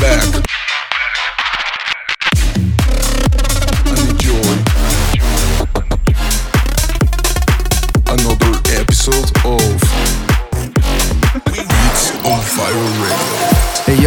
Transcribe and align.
Back 0.00 0.24
another 8.06 8.60
episode 8.72 9.30
of 9.44 9.80
Beats 11.44 12.10
on 12.24 12.40
Fire 12.40 12.74
Radio. 13.02 13.39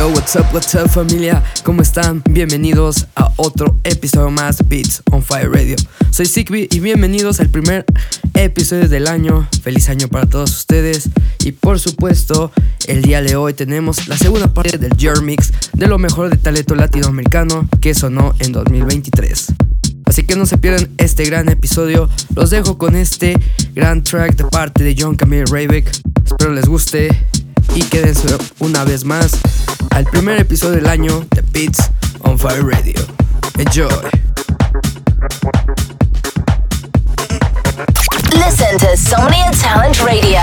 What's 0.03 0.35
up, 0.35 0.47
what's 0.51 0.75
up 0.75 0.89
familia, 0.89 1.41
¿cómo 1.63 1.81
están? 1.81 2.21
Bienvenidos 2.29 3.07
a 3.15 3.31
otro 3.37 3.79
episodio 3.85 4.31
más 4.31 4.67
Beats 4.67 5.01
on 5.09 5.23
Fire 5.23 5.49
Radio. 5.49 5.77
Soy 6.11 6.25
Sigby 6.25 6.67
y 6.69 6.81
bienvenidos 6.81 7.39
al 7.39 7.49
primer 7.49 7.85
episodio 8.33 8.89
del 8.89 9.07
año. 9.07 9.47
Feliz 9.61 9.87
año 9.87 10.09
para 10.09 10.25
todos 10.25 10.51
ustedes. 10.51 11.09
Y 11.45 11.53
por 11.53 11.79
supuesto, 11.79 12.51
el 12.87 13.01
día 13.01 13.21
de 13.21 13.37
hoy 13.37 13.53
tenemos 13.53 14.09
la 14.09 14.17
segunda 14.17 14.53
parte 14.53 14.77
del 14.77 14.91
Year 14.97 15.21
Mix 15.21 15.53
de 15.71 15.87
lo 15.87 15.97
mejor 15.97 16.29
de 16.29 16.35
talento 16.35 16.75
latinoamericano 16.75 17.69
que 17.79 17.95
sonó 17.95 18.35
en 18.39 18.51
2023. 18.51 19.53
Así 20.03 20.23
que 20.23 20.35
no 20.35 20.45
se 20.45 20.57
pierdan 20.57 20.89
este 20.97 21.23
gran 21.23 21.47
episodio. 21.47 22.09
Los 22.35 22.49
dejo 22.49 22.77
con 22.77 22.97
este 22.97 23.39
gran 23.73 24.03
track 24.03 24.35
de 24.35 24.43
parte 24.43 24.83
de 24.83 24.97
John 24.99 25.15
Camille 25.15 25.45
Raybeck. 25.45 25.89
Espero 26.25 26.51
les 26.51 26.65
guste 26.65 27.07
y 27.75 27.83
quédense 27.83 28.37
una 28.59 28.83
vez 28.83 29.05
más 29.05 29.31
al 29.91 30.05
primer 30.05 30.39
episodio 30.39 30.75
del 30.75 30.87
año 30.87 31.25
de 31.31 31.41
Beats 31.51 31.89
on 32.21 32.37
Fire 32.37 32.63
Radio. 32.63 32.99
Enjoy. 33.57 33.89
Listen 38.31 38.77
to 38.79 38.97
Somnia 38.97 39.51
Talent 39.61 39.99
Radio 39.99 40.39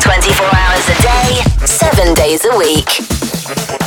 24 0.00 0.44
hours 0.52 0.88
a 0.88 1.02
day, 1.02 1.42
7 1.64 2.14
days 2.14 2.44
a 2.44 2.56
week. 2.56 3.81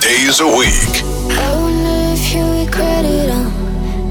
Days 0.00 0.40
a 0.40 0.46
week. 0.46 1.02
I 1.30 1.54
wonder 1.60 2.12
if 2.12 2.34
you 2.34 2.44
regret 2.60 3.04
it 3.04 3.30
all. 3.30 3.52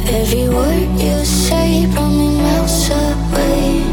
Every 0.07 0.49
word 0.49 0.89
you 0.99 1.25
say 1.25 1.85
brought 1.93 2.09
me 2.09 2.29
miles 2.41 2.89
away. 2.89 3.83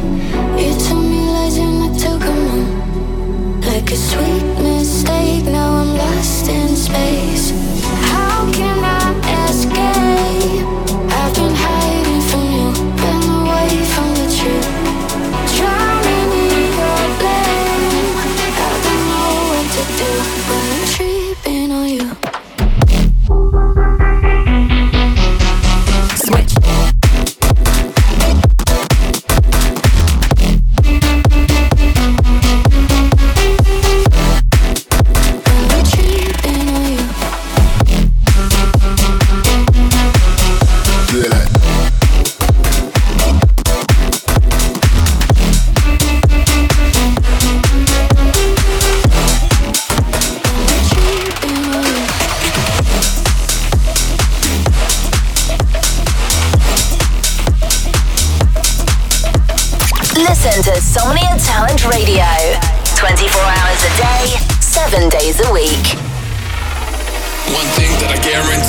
You 0.61 0.73
told 0.85 1.05
me 1.05 1.21
lies 1.37 1.59
took 2.03 2.21
them. 2.21 3.61
Like 3.61 3.91
a 3.91 3.97
sweet 3.97 4.47
mistake, 4.63 5.45
now 5.45 5.71
I'm 5.81 5.97
lost 5.97 6.49
in 6.49 6.77
space. 6.77 7.64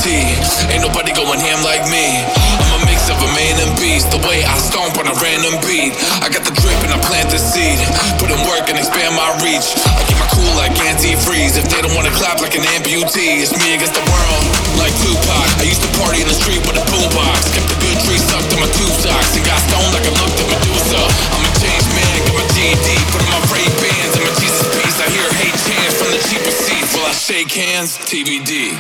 Ain't 0.06 0.86
nobody 0.86 1.10
going 1.18 1.42
ham 1.42 1.66
like 1.66 1.82
me. 1.90 2.22
I'm 2.62 2.78
a 2.78 2.86
mix 2.86 3.10
of 3.10 3.18
a 3.18 3.30
man 3.34 3.58
and 3.58 3.74
beast, 3.82 4.14
the 4.14 4.22
way 4.22 4.46
I 4.46 4.54
stomp 4.62 5.02
on 5.02 5.10
a 5.10 5.18
random 5.18 5.58
beat. 5.66 5.98
I 6.22 6.30
got 6.30 6.46
the 6.46 6.54
drip 6.54 6.78
and 6.86 6.94
I 6.94 7.02
plant 7.02 7.34
the 7.34 7.42
seed, 7.42 7.82
put 8.22 8.30
in 8.30 8.38
work 8.46 8.70
and 8.70 8.78
expand 8.78 9.18
my 9.18 9.34
reach. 9.42 9.66
I 9.82 10.06
keep 10.06 10.22
my 10.22 10.30
cool 10.30 10.54
like 10.62 10.78
antifreeze. 10.78 11.58
If 11.58 11.74
they 11.74 11.82
don't 11.82 11.98
wanna 11.98 12.14
clap 12.14 12.38
like 12.38 12.54
an 12.54 12.62
amputee, 12.78 13.42
it's 13.42 13.50
me 13.58 13.74
against 13.74 13.98
the 13.98 14.06
world, 14.06 14.46
like 14.78 14.94
Tupac. 15.02 15.50
I 15.58 15.66
used 15.66 15.82
to 15.82 15.90
party 15.98 16.22
in 16.22 16.30
the 16.30 16.38
street 16.38 16.62
with 16.70 16.78
a 16.78 16.86
boombox, 16.86 17.50
kept 17.58 17.66
the 17.66 17.78
good 17.82 17.98
tree 18.06 18.22
stuck 18.22 18.46
in 18.54 18.62
my 18.62 18.70
two 18.78 18.92
socks, 19.02 19.34
and 19.34 19.42
got 19.42 19.58
stoned 19.58 19.90
like 19.90 20.06
I 20.06 20.14
looked 20.22 20.38
at 20.38 20.48
Medusa. 20.54 21.02
I'm 21.34 21.42
a 21.42 21.52
changed 21.58 21.90
man, 21.98 22.14
got 22.30 22.38
my 22.38 22.46
GED, 22.54 22.88
put 23.10 23.26
on 23.26 23.30
my 23.34 23.42
Ray 23.50 23.66
Bans 23.82 24.14
and 24.22 24.22
my 24.22 24.34
Jesus 24.38 24.70
piece. 24.70 24.98
I 25.02 25.10
hear 25.10 25.30
hate 25.34 25.58
chants 25.66 25.98
from 25.98 26.14
the 26.14 26.22
cheaper 26.30 26.54
seats 26.54 26.94
while 26.94 27.10
I 27.10 27.16
shake 27.18 27.50
hands, 27.58 27.98
TBD. 28.06 28.78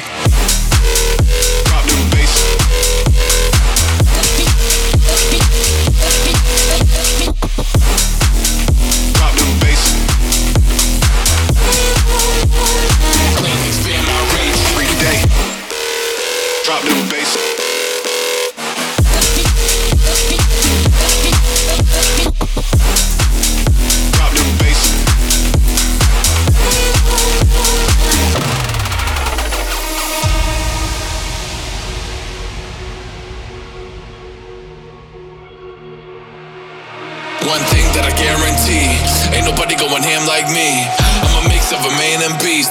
Drop 1.65 1.86
the 1.86 2.15
bass. 2.15 3.55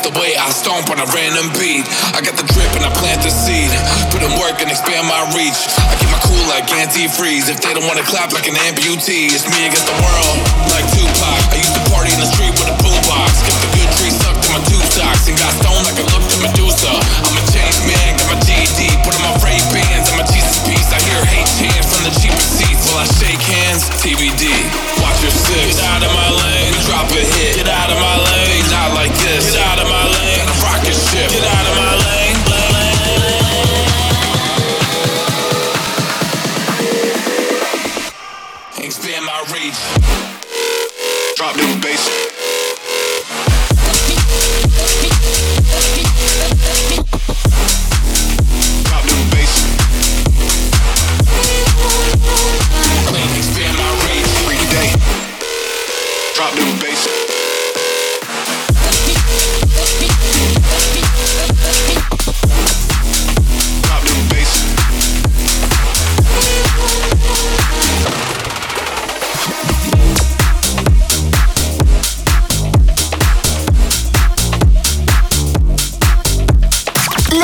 The 0.04 0.12
way 0.20 0.36
I 0.36 0.52
stomp 0.52 0.92
on 0.92 1.00
a 1.00 1.08
random 1.16 1.48
beat. 1.56 1.88
I 2.12 2.20
got 2.20 2.36
the 2.36 2.44
drip 2.52 2.68
and 2.76 2.84
I 2.84 2.92
plant 3.00 3.24
the 3.24 3.32
seed. 3.32 3.72
Put 4.12 4.20
in 4.20 4.36
work 4.36 4.60
and 4.60 4.68
expand 4.68 5.08
my 5.08 5.24
reach. 5.32 5.56
I 5.80 5.96
keep 5.96 6.12
my 6.12 6.20
cool 6.20 6.44
like 6.52 6.68
antifreeze. 6.76 7.48
If 7.48 7.64
they 7.64 7.72
don't 7.72 7.88
wanna 7.88 8.04
clap 8.04 8.36
like 8.36 8.44
an 8.44 8.52
amputee, 8.68 9.32
it's 9.32 9.48
me 9.48 9.64
against 9.64 9.88
the 9.88 9.96
world. 9.96 10.36
Like 10.76 10.84
Tupac. 10.92 11.40
I 11.48 11.56
used 11.56 11.72
to 11.72 11.80
party 11.88 12.12
in 12.12 12.20
the 12.20 12.28
street 12.28 12.52
with 12.52 12.68
a 12.68 12.76
boombox. 12.84 13.48
Kept 13.48 13.60
the 13.64 13.70
good 13.80 13.90
tree 13.96 14.12
sucked 14.12 14.44
in 14.44 14.52
my 14.52 14.60
tube 14.68 14.88
socks. 14.92 15.24
And 15.24 15.40
got 15.40 15.56
stoned 15.56 15.88
like 15.88 15.96
I 15.96 16.04
looked 16.12 16.28
to 16.36 16.38
Medusa. 16.44 16.92
I'm 17.24 17.36
a 17.40 17.44
changed 17.48 17.88
man, 17.88 18.20
got 18.20 18.28
my 18.28 18.38
GED. 18.44 18.92
Put 19.08 19.16
on 19.16 19.24
my 19.24 19.34
Ray 19.40 19.56
Bans 19.72 20.12
and 20.12 20.20
my 20.20 20.28
Jesus 20.28 20.60
piece. 20.68 20.84
I 20.92 21.00
hear 21.00 21.24
hate 21.32 21.48
chants 21.56 21.88
from 21.88 22.04
the 22.04 22.12
cheapest 22.20 22.60
seats 22.60 22.92
while 22.92 23.00
I 23.00 23.08
shake 23.08 23.40
hands. 23.40 23.88
TBD. 24.04 24.53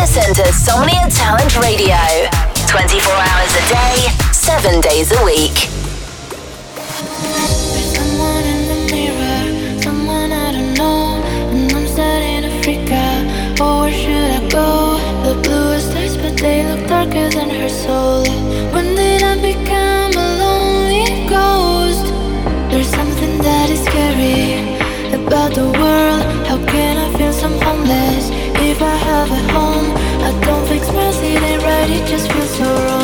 Listen 0.00 0.33
to 0.33 0.45
Somnia 0.45 1.14
Talent 1.14 1.54
Radio 1.61 1.95
24 2.69 3.12
hours 3.12 3.52
a 3.54 3.64
day, 3.69 4.09
7 4.33 4.80
days 4.80 5.12
a 5.12 5.25
week. 5.26 5.69
They 16.40 16.64
look 16.64 16.88
darker 16.88 17.28
than 17.28 17.50
her 17.50 17.69
soul. 17.69 18.25
When 18.73 18.95
did 18.95 19.23
I 19.23 19.35
become 19.37 20.12
a 20.16 20.28
lonely 20.40 21.28
ghost? 21.28 22.07
There's 22.71 22.88
something 22.88 23.37
that 23.42 23.69
is 23.69 23.85
scary 23.85 24.64
about 25.12 25.52
the 25.54 25.66
world. 25.66 26.23
How 26.47 26.57
can 26.64 26.97
I 26.97 27.19
feel 27.19 27.35
so 27.35 27.49
homeless 27.61 28.39
if 29.24 29.32
I 29.32 29.42
home? 29.52 29.90
I 30.22 30.30
don't 30.46 30.66
fix 30.66 30.90
mercy, 30.92 31.32
they 31.38 31.56
right, 31.58 31.90
it 31.90 32.06
just 32.06 32.30
feels 32.32 32.50
so 32.56 32.64
wrong. 32.64 33.00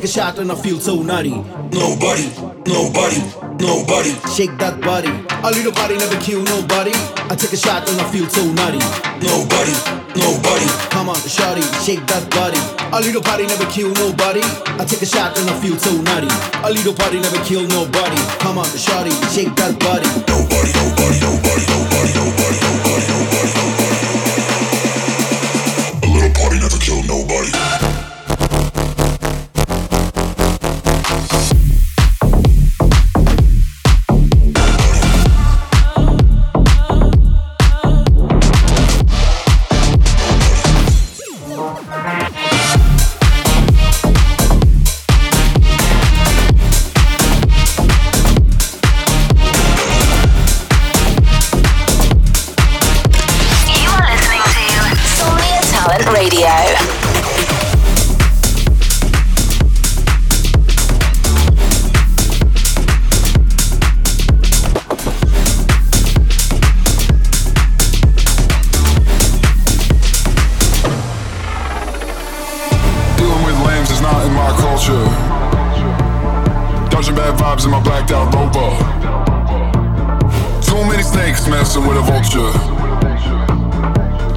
Take 0.00 0.08
a 0.08 0.12
shot 0.12 0.38
and 0.38 0.50
I 0.50 0.54
feel 0.54 0.80
so 0.80 1.02
nutty. 1.02 1.36
Nobody, 1.76 2.32
nobody, 2.64 3.20
nobody. 3.60 4.16
Shake 4.32 4.56
that 4.56 4.80
body. 4.80 5.12
A 5.44 5.50
little 5.52 5.72
party 5.72 5.98
never 5.98 6.16
kill 6.24 6.40
nobody. 6.40 6.92
I 7.28 7.36
take 7.36 7.52
a 7.52 7.60
shot 7.60 7.84
and 7.84 8.00
I 8.00 8.04
feel 8.08 8.24
so 8.32 8.40
nutty. 8.56 8.80
Nobody, 9.20 9.76
nobody. 10.16 10.68
Come 10.88 11.10
on, 11.12 11.20
shawty, 11.28 11.60
shake 11.84 12.00
that 12.08 12.24
body. 12.32 12.56
A 12.96 12.98
little 13.04 13.20
party 13.20 13.44
never 13.44 13.68
kill 13.68 13.92
nobody. 14.00 14.40
I 14.80 14.88
take 14.88 15.02
a 15.02 15.06
shot 15.06 15.36
and 15.36 15.50
I 15.50 15.54
feel 15.60 15.76
so 15.76 15.92
nutty. 16.00 16.32
A 16.64 16.72
little 16.72 16.94
party 16.96 17.20
never 17.20 17.40
kill 17.44 17.68
nobody. 17.68 18.16
Come 18.40 18.56
on, 18.56 18.72
shawty, 18.72 19.12
shake 19.28 19.52
that 19.60 19.76
body. 19.84 20.08
Nobody, 20.32 20.70
nobody, 20.80 21.16
nobody, 21.20 21.64
nobody, 21.68 22.12
nobody, 22.16 22.69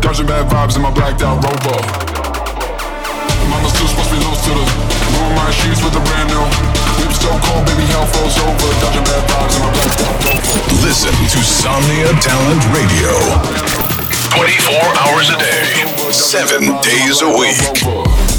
Dodging 0.02 0.26
bad 0.26 0.50
vibes 0.50 0.76
in 0.76 0.82
my 0.82 0.90
blacked 0.90 1.22
out 1.22 1.38
supposed 3.86 4.10
to 4.10 4.18
be 4.18 4.22
to 4.50 4.50
the 4.50 4.66
my 5.38 5.78
with 5.86 5.94
brand 6.02 6.26
new. 6.34 6.42
So 7.14 7.30
cold, 7.46 7.70
baby, 7.70 7.86
hell 7.94 8.10
over. 8.42 8.70
Bad 9.06 9.30
vibes 9.30 9.54
in 9.54 9.62
my 9.62 9.70
blacked 9.78 10.02
out 10.02 10.10
rover. 10.26 10.42
Listen 10.82 11.14
to 11.14 11.40
Somnia 11.46 12.10
Talent 12.18 12.66
Radio. 12.74 13.14
24 14.42 14.74
hours 15.06 15.30
a 15.30 15.38
day 15.38 15.86
7 16.10 16.66
days 16.82 17.22
a 17.22 17.30
week 17.30 18.33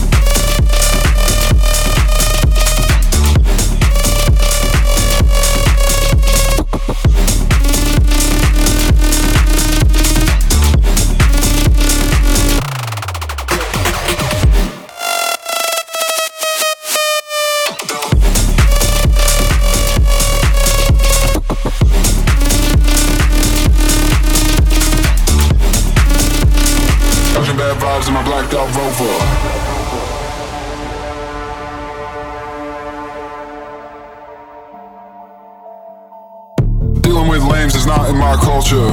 games 37.65 37.75
is 37.75 37.87
not 37.87 38.11
in 38.11 38.17
my 38.17 38.37
culture. 38.37 38.93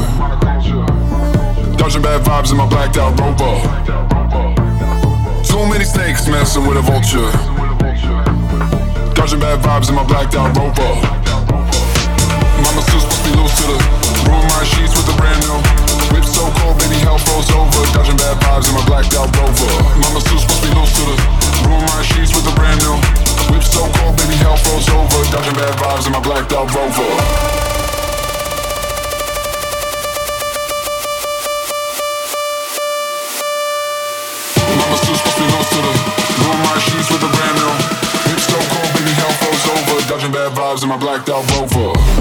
Dodging 1.76 2.02
bad 2.02 2.24
vibes 2.24 2.52
in 2.52 2.58
my 2.58 2.68
blacked 2.68 2.96
out 2.96 3.20
rover. 3.20 3.60
Too 5.44 5.64
many 5.68 5.84
snakes 5.84 6.28
messing 6.28 6.66
with 6.68 6.78
a 6.78 6.82
vulture. 6.82 7.28
Dodging 9.12 9.40
bad 9.44 9.60
vibes 9.60 9.90
in 9.90 9.96
my 9.96 10.08
blacked 10.08 10.36
out 10.36 10.56
rover. 10.56 10.92
Mama 12.64 12.82
still 12.88 13.02
supposed 13.04 13.24
to 13.24 13.28
be 13.28 13.36
loose 13.36 13.56
to 13.60 13.66
the 13.68 13.78
ruin 14.24 14.46
my 14.56 14.64
sheets 14.64 14.96
with 14.96 15.12
a 15.12 15.16
brand 15.20 15.42
new 15.44 15.60
whip 16.16 16.24
so 16.24 16.48
cold, 16.64 16.80
baby 16.80 16.96
hell 17.04 17.20
froze 17.20 17.52
over. 17.52 17.84
Dodging 17.92 18.16
bad 18.16 18.40
vibes 18.40 18.72
in 18.72 18.76
my 18.80 18.86
blacked 18.88 19.16
out 19.20 19.36
rover. 19.36 19.72
Mama 20.00 20.20
still 20.24 20.40
supposed 20.40 20.64
to 20.64 20.68
be 20.70 20.72
loose 20.80 20.96
to 20.96 21.04
the 21.12 21.16
ruin 21.68 21.84
my 21.92 22.02
sheets 22.08 22.32
with 22.32 22.48
a 22.48 22.56
brand 22.56 22.80
new 22.80 22.96
whip 23.52 23.64
so 23.68 23.84
cold, 24.00 24.16
baby 24.16 24.40
hell 24.40 24.56
froze 24.56 24.88
over. 24.96 25.20
Dodging 25.28 25.60
bad 25.60 25.76
vibes 25.76 26.08
in 26.08 26.14
my 26.16 26.24
blacked 26.24 26.54
out 26.54 26.72
rover. 26.72 27.71
Vibes 40.72 40.84
in 40.84 40.90
my 40.90 40.98
blacked 40.98 41.30
out 41.30 41.44
Rover 41.52 42.21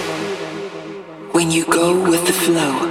when 1.41 1.49
you 1.49 1.65
go 1.65 1.99
with 2.07 2.23
the 2.27 2.33
flow. 2.33 2.90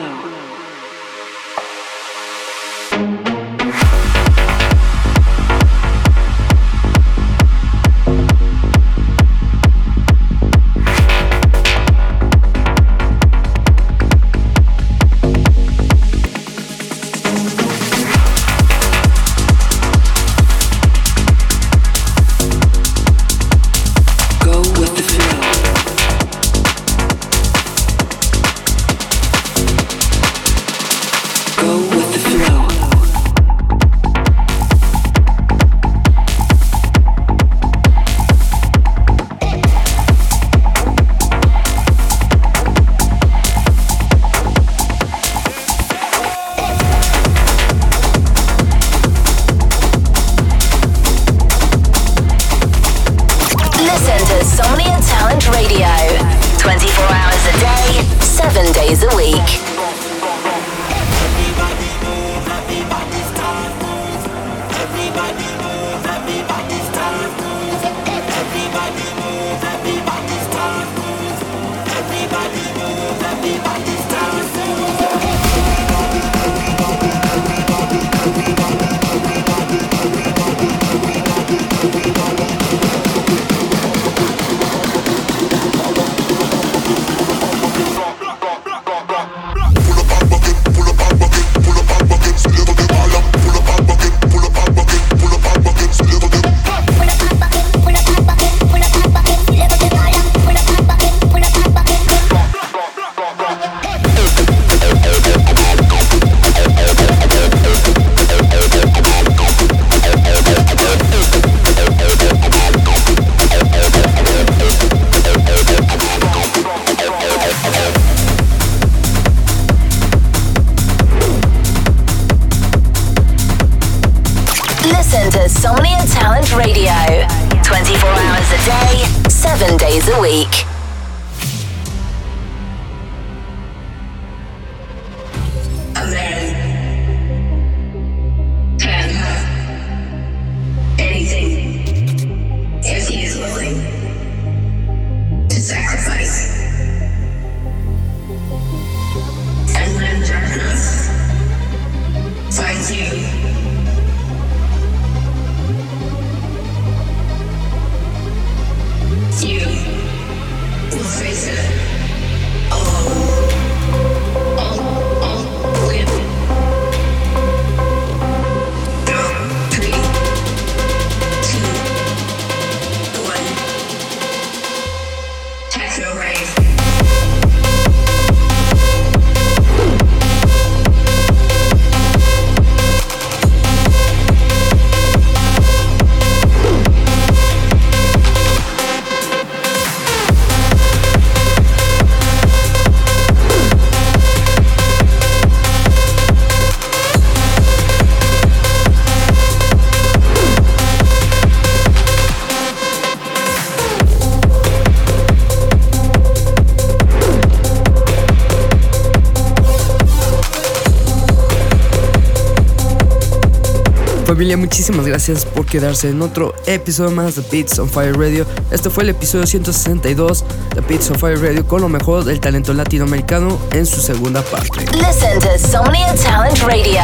Familia, 214.40 214.56
muchísimas 214.56 215.04
gracias 215.04 215.44
por 215.44 215.66
quedarse 215.66 216.08
en 216.08 216.22
otro 216.22 216.54
episodio 216.64 217.10
más 217.10 217.36
de 217.36 217.42
Beats 217.52 217.78
on 217.78 217.90
Fire 217.90 218.16
Radio. 218.16 218.46
Este 218.70 218.88
fue 218.88 219.04
el 219.04 219.10
episodio 219.10 219.46
162 219.46 220.44
de 220.74 220.80
Beats 220.80 221.10
on 221.10 221.18
Fire 221.18 221.38
Radio 221.38 221.68
con 221.68 221.82
lo 221.82 221.90
mejor 221.90 222.24
del 222.24 222.40
talento 222.40 222.72
latinoamericano 222.72 223.60
en 223.72 223.84
su 223.84 224.00
segunda 224.00 224.40
parte. 224.40 224.80
Listen 224.96 225.38
to 225.40 225.58
Somnia 225.58 226.14
Talent 226.14 226.58
Radio 226.60 227.02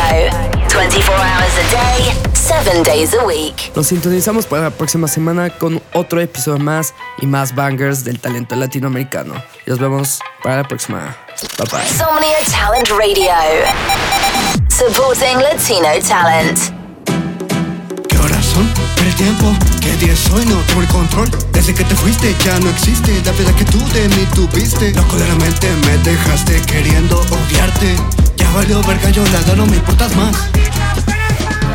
24 0.70 1.12
hours 1.12 1.52
a 1.58 1.72
day, 1.72 2.14
7 2.32 2.82
days 2.84 3.12
a 3.12 3.22
week. 3.26 3.70
Nos 3.76 3.88
sintonizamos 3.88 4.46
para 4.46 4.62
la 4.62 4.70
próxima 4.70 5.06
semana 5.06 5.50
con 5.50 5.82
otro 5.92 6.22
episodio 6.22 6.58
más 6.58 6.94
y 7.20 7.26
más 7.26 7.54
bangers 7.54 8.02
del 8.02 8.18
talento 8.18 8.56
latinoamericano. 8.56 9.34
Y 9.66 9.70
nos 9.70 9.78
vemos 9.78 10.20
para 10.42 10.62
la 10.62 10.64
próxima. 10.66 11.14
Bye 11.58 11.66
bye. 11.70 11.86
Somnia 11.86 12.38
Talent 12.50 12.88
Radio. 12.88 13.34
Supporting 14.70 15.36
Latino 15.42 16.08
talent. 16.08 16.85
Tiempo, 19.16 19.56
¿qué 19.80 19.96
día 19.96 20.12
es 20.12 20.30
hoy? 20.30 20.44
No 20.46 20.56
tengo 20.66 20.82
el 20.82 20.88
control 20.88 21.30
Desde 21.52 21.74
que 21.74 21.84
te 21.84 21.94
fuiste 21.94 22.34
ya 22.44 22.58
no 22.60 22.68
existe 22.70 23.22
La 23.24 23.32
vida 23.32 23.54
que 23.56 23.64
tú 23.64 23.78
de 23.92 24.08
mí 24.10 24.26
tuviste 24.34 24.92
Loco 24.92 25.16
de 25.16 25.26
la 25.26 25.34
mente 25.36 25.68
me 25.86 25.98
dejaste 25.98 26.60
queriendo 26.62 27.20
odiarte 27.20 27.96
Ya 28.36 28.50
valió 28.52 28.80
verga 28.82 29.10
yo 29.10 29.24
nada, 29.24 29.56
no 29.56 29.66
me 29.66 29.76
importas 29.76 30.14
más 30.16 30.36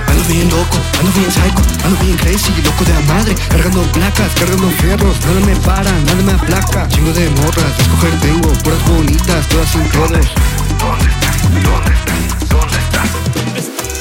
Ando 0.08 0.23
bien 0.27 0.49
loco, 0.49 0.77
ando 0.99 1.12
bien 1.13 1.32
psycho, 1.32 1.63
ando 1.86 1.99
bien 2.04 2.17
crazy, 2.17 2.54
loco 2.63 2.84
de 2.86 2.93
la 2.93 3.01
madre 3.13 3.36
Cargando 3.49 3.82
placas, 3.93 4.32
cargando 4.36 4.69
fierros, 4.82 5.15
nada 5.25 5.45
me 5.45 5.56
para, 5.58 5.91
nada 5.91 6.21
me 6.23 6.34
aplaca 6.34 6.88
Chingo 6.89 7.12
de 7.13 7.30
morras, 7.41 7.73
escoger 7.80 8.19
tengo, 8.19 8.49
puras 8.63 8.86
bonitas, 8.88 9.47
todas 9.47 9.69
sin 9.69 9.89
todos 9.89 10.10
¿Dónde 10.12 11.06
estás? 11.06 11.41
¿Dónde 11.41 11.91
estás? 11.91 12.49
¿Dónde 12.49 12.77
estás? 12.77 14.00